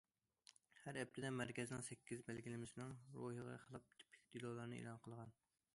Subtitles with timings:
[0.85, 5.37] ھەر ھەپتىدە مەركەزنىڭ سەككىز بەلگىلىمىسىنىڭ روھىغا خىلاپ تىپىك دېلولارنى ئېلان قىلغان.